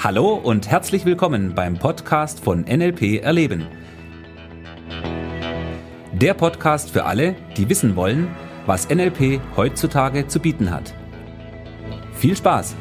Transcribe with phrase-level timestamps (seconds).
[0.00, 3.66] Hallo und herzlich willkommen beim Podcast von NLP Erleben.
[6.12, 8.28] Der Podcast für alle, die wissen wollen,
[8.64, 10.94] was NLP heutzutage zu bieten hat.
[12.12, 12.76] Viel Spaß!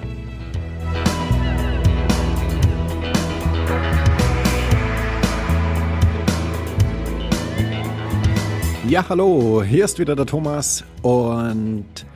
[8.88, 12.07] Ja, hallo, hier ist wieder der Thomas und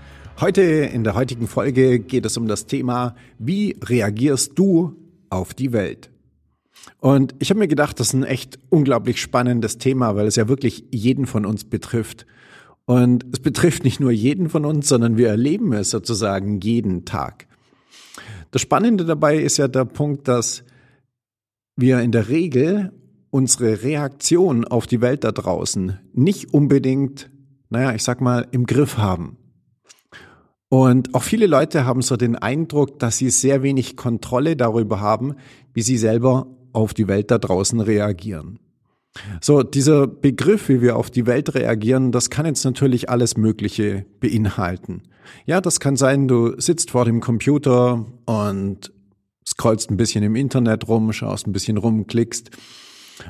[0.42, 4.96] Heute in der heutigen Folge geht es um das Thema, wie reagierst du
[5.30, 6.10] auf die Welt?
[6.98, 10.48] Und ich habe mir gedacht, das ist ein echt unglaublich spannendes Thema, weil es ja
[10.48, 12.26] wirklich jeden von uns betrifft.
[12.86, 17.46] Und es betrifft nicht nur jeden von uns, sondern wir erleben es sozusagen jeden Tag.
[18.50, 20.64] Das Spannende dabei ist ja der Punkt, dass
[21.76, 22.92] wir in der Regel
[23.30, 27.30] unsere Reaktion auf die Welt da draußen nicht unbedingt,
[27.70, 29.38] naja, ich sag mal, im Griff haben.
[30.74, 35.36] Und auch viele Leute haben so den Eindruck, dass sie sehr wenig Kontrolle darüber haben,
[35.74, 38.58] wie sie selber auf die Welt da draußen reagieren.
[39.42, 44.06] So, dieser Begriff, wie wir auf die Welt reagieren, das kann jetzt natürlich alles Mögliche
[44.22, 45.04] beinhalten.
[45.46, 48.94] Ja, das kann sein, du sitzt vor dem Computer und
[49.46, 52.50] scrollst ein bisschen im Internet rum, schaust ein bisschen rum, klickst,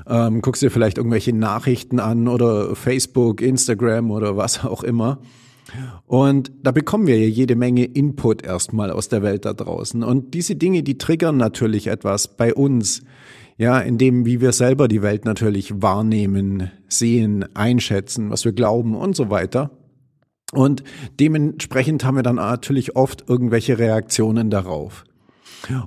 [0.06, 5.18] ähm, guckst dir vielleicht irgendwelche Nachrichten an oder Facebook, Instagram oder was auch immer.
[6.06, 10.04] Und da bekommen wir ja jede Menge Input erstmal aus der Welt da draußen.
[10.04, 13.04] Und diese Dinge, die triggern natürlich etwas bei uns.
[13.58, 18.96] Ja, in dem, wie wir selber die Welt natürlich wahrnehmen, sehen, einschätzen, was wir glauben
[18.96, 19.70] und so weiter.
[20.52, 20.84] Und
[21.20, 25.04] dementsprechend haben wir dann natürlich oft irgendwelche Reaktionen darauf.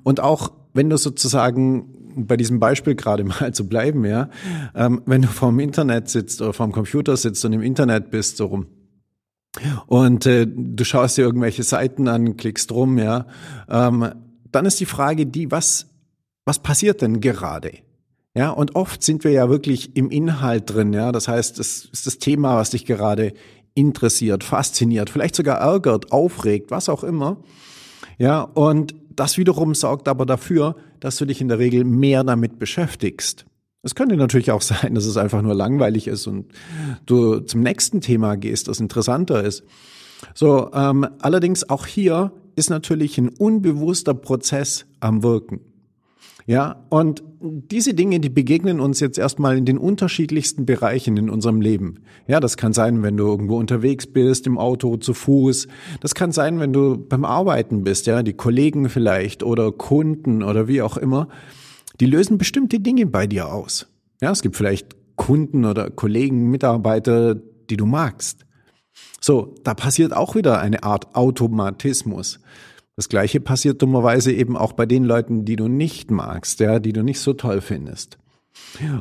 [0.05, 4.28] Und auch wenn du sozusagen bei diesem Beispiel gerade mal zu bleiben, ja,
[4.75, 8.47] ähm, wenn du vorm Internet sitzt oder vorm Computer sitzt und im Internet bist, so
[8.47, 8.67] rum,
[9.87, 13.27] und äh, du schaust dir irgendwelche Seiten an, klickst rum, ja,
[13.69, 14.11] ähm,
[14.51, 15.87] dann ist die Frage die, was,
[16.45, 17.73] was passiert denn gerade?
[18.37, 22.07] Ja, und oft sind wir ja wirklich im Inhalt drin, ja, das heißt, es ist
[22.07, 23.33] das Thema, was dich gerade
[23.75, 27.39] interessiert, fasziniert, vielleicht sogar ärgert, aufregt, was auch immer.
[28.19, 32.59] Ja, und das wiederum sorgt aber dafür, dass du dich in der Regel mehr damit
[32.59, 33.47] beschäftigst.
[33.84, 36.46] Es könnte natürlich auch sein, dass es einfach nur langweilig ist und
[37.06, 39.62] du zum nächsten Thema gehst, das interessanter ist.
[40.34, 45.61] So, ähm, allerdings auch hier ist natürlich ein unbewusster Prozess am Wirken.
[46.46, 51.62] Ja, und diese Dinge, die begegnen uns jetzt erstmal in den unterschiedlichsten Bereichen in unserem
[51.62, 52.01] Leben.
[52.27, 55.68] Ja, das kann sein, wenn du irgendwo unterwegs bist, im Auto, zu Fuß.
[56.01, 60.68] Das kann sein, wenn du beim Arbeiten bist, ja, die Kollegen vielleicht oder Kunden oder
[60.68, 61.28] wie auch immer
[62.01, 63.87] die lösen bestimmte Dinge bei dir aus.
[64.21, 68.45] Ja, es gibt vielleicht Kunden oder Kollegen, Mitarbeiter, die du magst.
[69.21, 72.41] So, da passiert auch wieder eine Art Automatismus.
[72.97, 76.93] Das gleiche passiert dummerweise eben auch bei den Leuten, die du nicht magst, ja, die
[76.93, 78.19] du nicht so toll findest.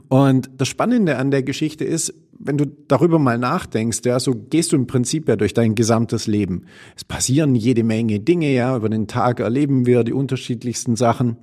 [0.10, 4.72] Und das Spannende an der Geschichte ist, wenn du darüber mal nachdenkst, ja, so gehst
[4.72, 6.66] du im Prinzip ja durch dein gesamtes Leben.
[6.96, 11.38] Es passieren jede Menge Dinge, ja, über den Tag erleben wir die unterschiedlichsten Sachen.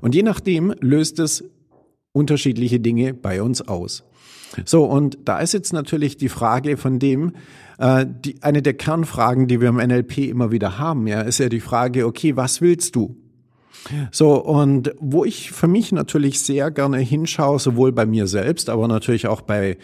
[0.00, 1.44] Und je nachdem löst es
[2.12, 4.04] unterschiedliche Dinge bei uns aus.
[4.64, 7.32] So, und da ist jetzt natürlich die Frage von dem,
[7.78, 11.48] äh, die, eine der Kernfragen, die wir im NLP immer wieder haben, ja, ist ja
[11.48, 13.16] die Frage, okay, was willst du?
[14.10, 18.88] So, und wo ich für mich natürlich sehr gerne hinschaue, sowohl bei mir selbst, aber
[18.88, 19.78] natürlich auch bei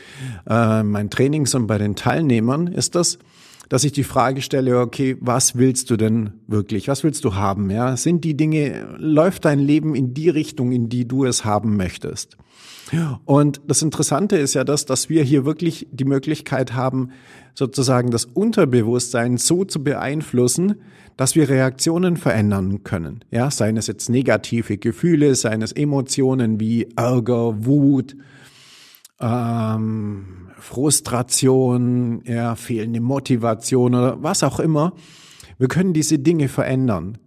[0.49, 3.19] äh, meinen Trainings und bei den Teilnehmern, ist das,
[3.69, 6.88] dass ich die Frage stelle, okay, was willst du denn wirklich?
[6.88, 7.71] Was willst du haben?
[7.71, 11.76] Ja, sind die Dinge, läuft dein Leben in die Richtung, in die du es haben
[11.76, 12.37] möchtest?
[13.25, 17.10] Und das Interessante ist ja das, dass wir hier wirklich die Möglichkeit haben,
[17.55, 20.76] sozusagen das Unterbewusstsein so zu beeinflussen,
[21.16, 23.25] dass wir Reaktionen verändern können.
[23.31, 28.15] Ja, seien es jetzt negative Gefühle, seien es Emotionen wie Ärger, Wut,
[29.21, 34.93] ähm, Frustration, ja, fehlende Motivation oder was auch immer.
[35.59, 37.19] Wir können diese Dinge verändern.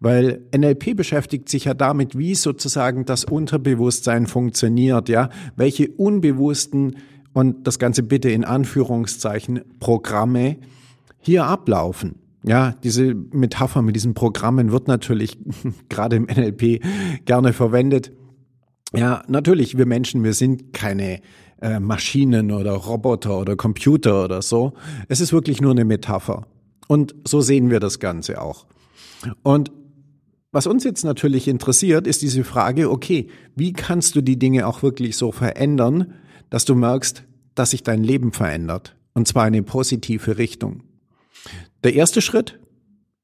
[0.00, 6.96] Weil NLP beschäftigt sich ja damit, wie sozusagen das Unterbewusstsein funktioniert, ja, welche unbewussten
[7.32, 10.56] und das Ganze bitte in Anführungszeichen Programme
[11.18, 12.16] hier ablaufen.
[12.44, 15.38] Ja, diese Metapher mit diesen Programmen wird natürlich
[15.88, 16.82] gerade im NLP
[17.24, 18.12] gerne verwendet.
[18.94, 21.20] Ja, natürlich, wir Menschen, wir sind keine
[21.60, 24.74] äh, Maschinen oder Roboter oder Computer oder so.
[25.08, 26.46] Es ist wirklich nur eine Metapher.
[26.86, 28.66] Und so sehen wir das Ganze auch.
[29.42, 29.70] Und
[30.50, 34.82] was uns jetzt natürlich interessiert, ist diese Frage, okay, wie kannst du die Dinge auch
[34.82, 36.14] wirklich so verändern,
[36.48, 37.24] dass du merkst,
[37.54, 38.96] dass sich dein Leben verändert?
[39.12, 40.84] Und zwar in eine positive Richtung.
[41.84, 42.58] Der erste Schritt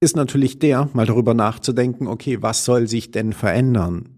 [0.00, 4.10] ist natürlich der, mal darüber nachzudenken, okay, was soll sich denn verändern?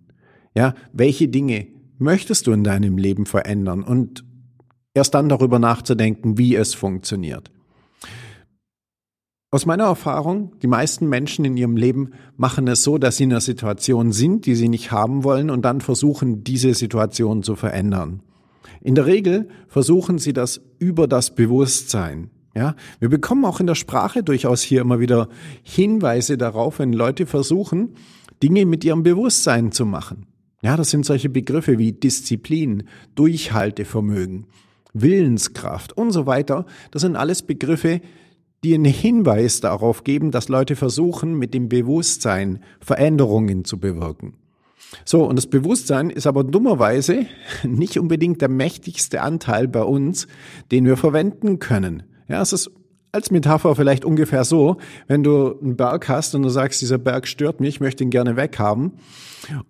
[0.54, 1.68] Ja, welche Dinge
[1.98, 3.82] möchtest du in deinem Leben verändern?
[3.82, 4.24] Und
[4.94, 7.50] erst dann darüber nachzudenken, wie es funktioniert.
[9.52, 13.30] Aus meiner Erfahrung, die meisten Menschen in ihrem Leben machen es so, dass sie in
[13.30, 18.22] einer Situation sind, die sie nicht haben wollen und dann versuchen, diese Situation zu verändern.
[18.82, 22.30] In der Regel versuchen sie das über das Bewusstsein.
[22.54, 25.28] Ja, wir bekommen auch in der Sprache durchaus hier immer wieder
[25.62, 27.94] Hinweise darauf, wenn Leute versuchen,
[28.42, 30.26] Dinge mit ihrem Bewusstsein zu machen.
[30.62, 34.46] Ja, das sind solche Begriffe wie Disziplin, Durchhaltevermögen,
[34.92, 36.66] Willenskraft und so weiter.
[36.90, 38.00] Das sind alles Begriffe,
[38.64, 44.34] die einen Hinweis darauf geben, dass Leute versuchen, mit dem Bewusstsein Veränderungen zu bewirken.
[45.04, 47.26] So, und das Bewusstsein ist aber dummerweise
[47.64, 50.26] nicht unbedingt der mächtigste Anteil bei uns,
[50.70, 52.04] den wir verwenden können.
[52.28, 52.70] Ja, es ist
[53.16, 54.76] als Metapher vielleicht ungefähr so,
[55.08, 58.10] wenn du einen Berg hast und du sagst, dieser Berg stört mich, ich möchte ihn
[58.10, 58.92] gerne weghaben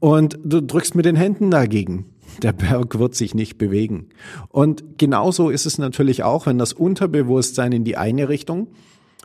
[0.01, 2.07] und du drückst mit den Händen dagegen.
[2.43, 4.09] Der Berg wird sich nicht bewegen.
[4.49, 8.67] Und genauso ist es natürlich auch, wenn das Unterbewusstsein in die eine Richtung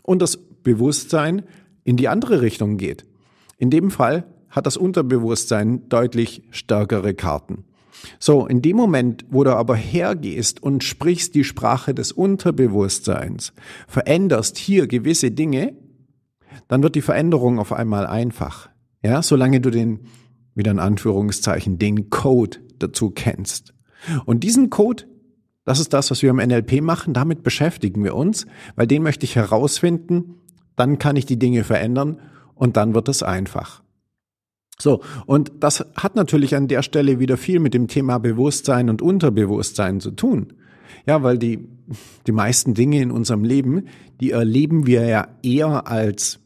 [0.04, 1.44] und das Bewusstsein
[1.84, 3.06] in die andere Richtung geht.
[3.58, 7.66] In dem Fall hat das Unterbewusstsein deutlich stärkere Karten.
[8.20, 13.54] So, in dem Moment, wo du aber hergehst und sprichst die Sprache des Unterbewusstseins,
[13.88, 15.76] veränderst hier gewisse Dinge,
[16.68, 18.70] dann wird die Veränderung auf einmal einfach.
[19.04, 20.02] Ja, solange du den,
[20.56, 23.74] wieder in Anführungszeichen, den Code dazu kennst.
[24.26, 25.06] Und diesen Code,
[25.66, 28.46] das ist das, was wir im NLP machen, damit beschäftigen wir uns,
[28.76, 30.36] weil den möchte ich herausfinden,
[30.76, 32.20] dann kann ich die Dinge verändern
[32.56, 33.84] und dann wird es einfach.
[34.82, 39.02] So, und das hat natürlich an der Stelle wieder viel mit dem Thema Bewusstsein und
[39.02, 40.54] Unterbewusstsein zu tun.
[41.06, 41.68] Ja, weil die,
[42.26, 43.88] die meisten Dinge in unserem Leben,
[44.20, 46.40] die erleben wir ja eher als,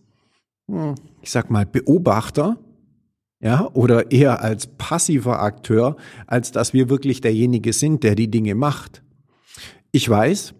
[0.69, 2.57] hm, ich sag mal, Beobachter,
[3.39, 5.97] ja, oder eher als passiver Akteur,
[6.27, 9.01] als dass wir wirklich derjenige sind, der die Dinge macht.
[9.91, 10.53] Ich weiß,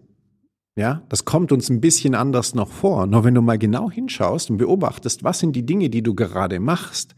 [0.76, 3.06] ja, das kommt uns ein bisschen anders noch vor.
[3.06, 6.60] Nur wenn du mal genau hinschaust und beobachtest, was sind die Dinge, die du gerade
[6.60, 7.14] machst,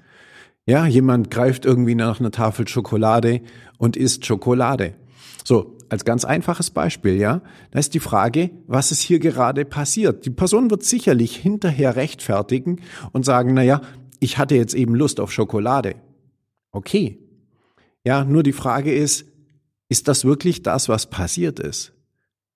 [0.69, 3.41] ja, jemand greift irgendwie nach einer Tafel Schokolade
[3.79, 4.93] und isst Schokolade.
[5.43, 10.27] So, als ganz einfaches Beispiel, ja, da ist die Frage, was ist hier gerade passiert?
[10.27, 12.83] Die Person wird sicherlich hinterher rechtfertigen
[13.13, 13.81] und sagen, na ja,
[14.21, 15.95] ich hatte jetzt eben Lust auf Schokolade.
[16.71, 17.19] Okay.
[18.05, 19.25] Ja, nur die Frage ist,
[19.89, 21.95] ist das wirklich das, was passiert ist?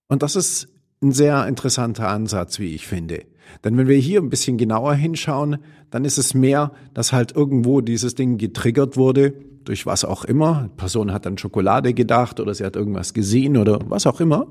[0.09, 0.69] Und das ist
[1.03, 3.25] ein sehr interessanter Ansatz, wie ich finde.
[3.65, 5.59] Denn wenn wir hier ein bisschen genauer hinschauen,
[5.91, 9.35] dann ist es mehr, dass halt irgendwo dieses Ding getriggert wurde,
[9.65, 10.69] durch was auch immer.
[10.73, 14.47] Die Person hat an Schokolade gedacht oder sie hat irgendwas gesehen oder was auch immer.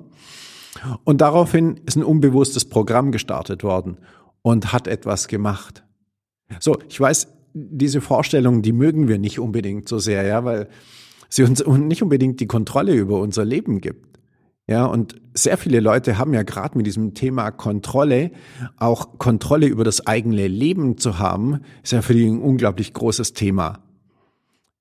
[1.04, 3.98] Und daraufhin ist ein unbewusstes Programm gestartet worden
[4.42, 5.84] und hat etwas gemacht.
[6.60, 10.70] So, ich weiß, diese Vorstellungen, die mögen wir nicht unbedingt so sehr, ja, weil
[11.30, 14.11] sie uns nicht unbedingt die Kontrolle über unser Leben gibt.
[14.68, 18.32] Ja, und sehr viele Leute haben ja gerade mit diesem Thema Kontrolle,
[18.78, 23.34] auch Kontrolle über das eigene Leben zu haben, ist ja für die ein unglaublich großes
[23.34, 23.84] Thema.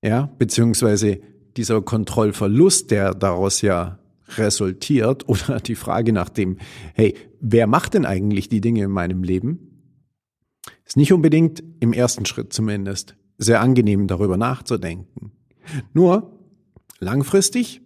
[0.01, 1.19] Ja, beziehungsweise
[1.57, 3.99] dieser Kontrollverlust, der daraus ja
[4.37, 6.57] resultiert, oder die Frage nach dem,
[6.93, 9.67] hey, wer macht denn eigentlich die Dinge in meinem Leben?
[10.85, 15.31] Ist nicht unbedingt im ersten Schritt zumindest sehr angenehm darüber nachzudenken.
[15.93, 16.39] Nur
[16.99, 17.80] langfristig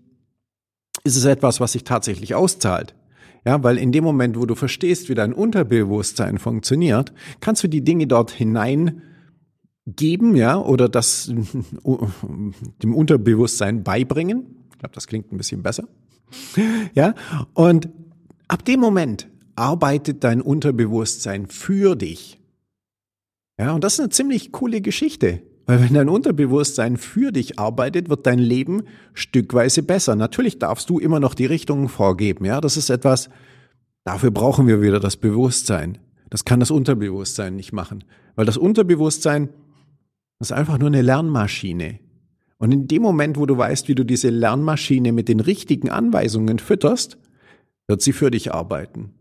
[1.05, 2.95] ist es etwas, was sich tatsächlich auszahlt.
[3.45, 7.83] Ja, weil in dem Moment, wo du verstehst, wie dein Unterbewusstsein funktioniert, kannst du die
[7.83, 9.03] Dinge dort hinein
[9.85, 11.27] geben, ja, oder das
[11.83, 14.65] dem Unterbewusstsein beibringen.
[14.71, 15.87] Ich glaube, das klingt ein bisschen besser.
[16.95, 17.13] Ja,
[17.53, 17.89] und
[18.47, 22.39] ab dem Moment arbeitet dein Unterbewusstsein für dich.
[23.59, 25.43] Ja, und das ist eine ziemlich coole Geschichte.
[25.65, 30.15] Weil wenn dein Unterbewusstsein für dich arbeitet, wird dein Leben stückweise besser.
[30.15, 32.45] Natürlich darfst du immer noch die Richtungen vorgeben.
[32.45, 33.29] Ja, das ist etwas,
[34.03, 35.97] dafür brauchen wir wieder das Bewusstsein.
[36.29, 38.03] Das kann das Unterbewusstsein nicht machen.
[38.35, 39.49] Weil das Unterbewusstsein
[40.39, 41.99] ist einfach nur eine Lernmaschine.
[42.57, 46.59] Und in dem Moment, wo du weißt, wie du diese Lernmaschine mit den richtigen Anweisungen
[46.59, 47.17] fütterst,
[47.87, 49.13] wird sie für dich arbeiten.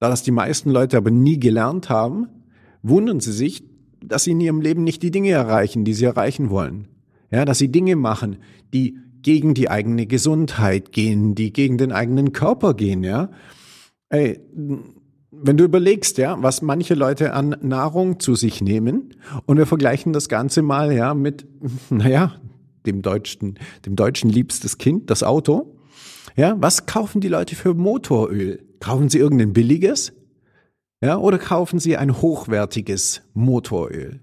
[0.00, 2.28] Da das die meisten Leute aber nie gelernt haben,
[2.82, 3.62] wundern sie sich,
[4.04, 6.88] dass sie in ihrem Leben nicht die Dinge erreichen, die sie erreichen wollen.
[7.30, 8.36] Ja, dass sie Dinge machen,
[8.74, 13.30] die gegen die eigene Gesundheit gehen, die gegen den eigenen Körper gehen, ja.
[14.10, 14.40] Ey,
[15.30, 19.14] wenn du überlegst, ja, was manche Leute an Nahrung zu sich nehmen
[19.46, 21.46] und wir vergleichen das Ganze mal, ja, mit,
[21.90, 22.34] naja,
[22.84, 25.76] dem deutschen, dem deutschen liebstes Kind, das Auto.
[26.36, 28.62] Ja, was kaufen die Leute für Motoröl?
[28.80, 30.12] Kaufen sie irgendein billiges?
[31.02, 34.20] Ja, oder kaufen Sie ein hochwertiges Motoröl.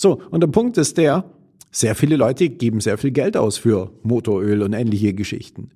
[0.00, 1.24] So, und der Punkt ist der,
[1.72, 5.72] sehr viele Leute geben sehr viel Geld aus für Motoröl und ähnliche Geschichten.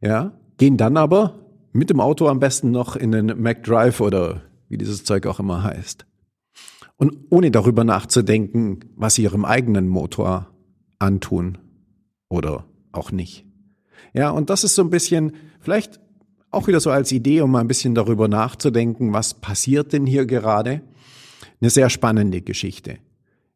[0.00, 1.38] Ja, gehen dann aber
[1.72, 5.62] mit dem Auto am besten noch in den McDrive oder wie dieses Zeug auch immer
[5.62, 6.04] heißt.
[6.96, 10.50] Und ohne darüber nachzudenken, was sie ihrem eigenen Motor
[10.98, 11.58] antun
[12.28, 13.46] oder auch nicht.
[14.14, 16.00] Ja, und das ist so ein bisschen, vielleicht
[16.50, 20.26] auch wieder so als Idee, um mal ein bisschen darüber nachzudenken, was passiert denn hier
[20.26, 20.82] gerade?
[21.60, 22.98] Eine sehr spannende Geschichte.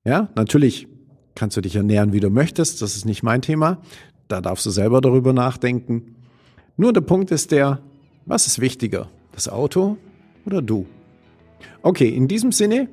[0.04, 0.88] Ja, natürlich
[1.34, 2.82] kannst du dich ernähren, wie du möchtest.
[2.82, 3.80] Das ist nicht mein Thema.
[4.28, 6.16] Da darfst du selber darüber nachdenken.
[6.76, 7.80] Nur der Punkt ist der,
[8.26, 9.08] was ist wichtiger?
[9.32, 9.96] Das Auto
[10.44, 10.86] oder du?
[11.82, 12.88] Okay, in diesem Sinne,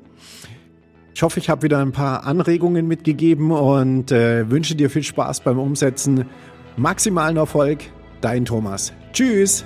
[1.13, 5.41] ich hoffe, ich habe wieder ein paar Anregungen mitgegeben und äh, wünsche dir viel Spaß
[5.41, 6.25] beim Umsetzen.
[6.77, 7.79] Maximalen Erfolg,
[8.21, 8.93] dein Thomas.
[9.11, 9.65] Tschüss!